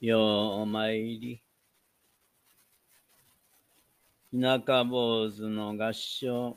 [0.00, 0.22] よう
[0.62, 1.42] お参り。
[4.32, 6.56] 田舎坊主の合唱。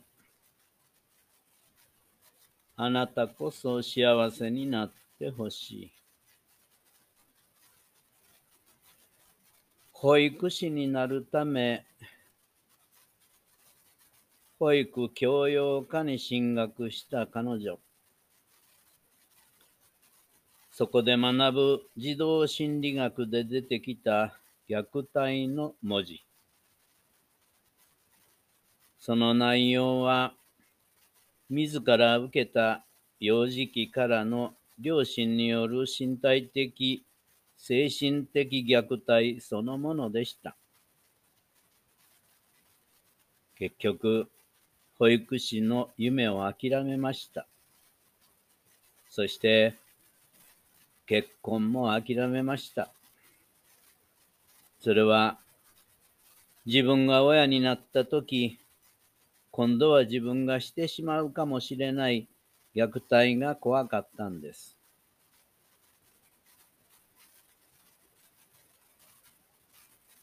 [2.78, 5.92] あなたこそ幸せになってほしい。
[9.92, 11.86] 保育士になるため、
[14.58, 17.78] 保育教養科に進学した彼女。
[20.76, 26.24] そこで学ぶ児童心理学で出てきた虐待の文字。
[29.00, 30.34] その内容は、
[31.48, 32.84] 自ら受けた
[33.20, 37.04] 幼児期からの両親による身体的、
[37.56, 40.56] 精神的虐待そのものでした。
[43.60, 44.28] 結局、
[44.98, 47.46] 保育士の夢を諦めました。
[49.08, 49.83] そして、
[51.06, 52.92] 結婚も諦めました。
[54.80, 55.38] それは、
[56.66, 58.60] 自分が親になったとき、
[59.52, 62.28] 今度は自分がしてしまうかもしれない
[62.76, 64.78] 虐待が怖かったんです。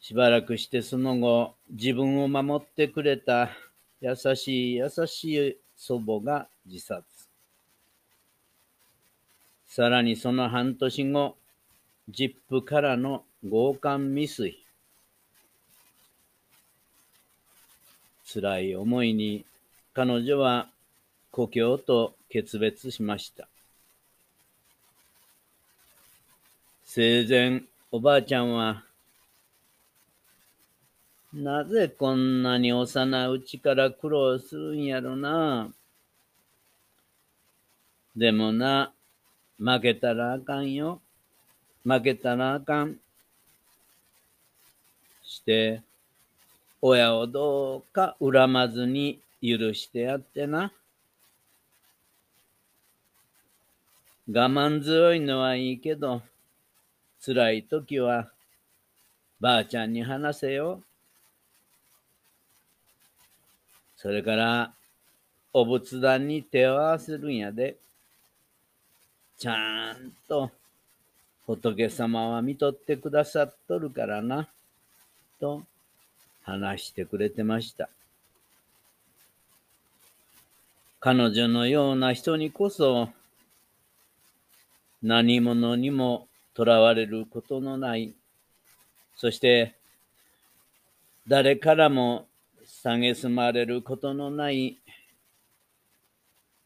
[0.00, 3.50] しばらくしてその後、自分を守ってくれた
[4.00, 7.29] 優しい優しい祖母が自殺。
[9.70, 11.36] さらにその半年後、
[12.08, 14.58] ジップからの強姦未遂。
[18.24, 19.44] 辛い思いに
[19.94, 20.68] 彼女は
[21.30, 23.46] 故郷と決別しました。
[26.84, 28.82] 生前、おばあちゃんは、
[31.32, 35.70] なぜこんなに幼いうちから苦労するんやろな。
[38.16, 38.92] でもな、
[39.60, 41.02] 負けたらあかんよ。
[41.84, 42.96] 負けたらあかん。
[45.22, 45.82] して、
[46.80, 50.72] 親をどうか恨まずに許してやってな。
[54.26, 56.22] 我慢強いのはいいけど、
[57.22, 58.30] 辛い時は
[59.40, 60.80] ばあちゃんに話せよ。
[63.96, 64.72] それから、
[65.52, 67.76] お仏壇に手を合わせるんやで。
[69.40, 70.50] ちゃんと
[71.46, 74.50] 仏様は見とってくださっとるからな、
[75.40, 75.62] と
[76.42, 77.88] 話してくれてました。
[81.00, 83.08] 彼女のような人にこそ
[85.02, 88.12] 何者にもとらわれることのない、
[89.16, 89.74] そして
[91.26, 92.26] 誰からも
[92.84, 94.76] 蔑まれることのない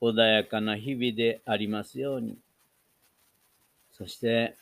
[0.02, 2.36] 穏やかな日々でありますように。
[3.96, 4.56] そして、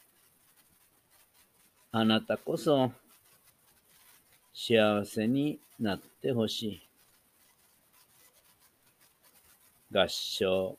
[1.91, 2.93] あなたこそ
[4.55, 6.83] 幸せになってほしい。
[9.91, 10.77] 合唱